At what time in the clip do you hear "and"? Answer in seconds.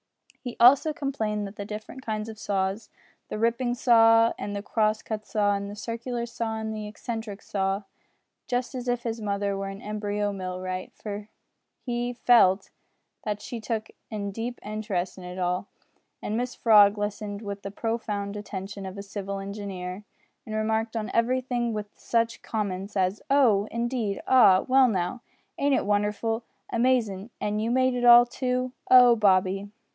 4.39-4.55, 5.53-5.69, 6.57-6.75, 16.23-16.35, 20.47-20.55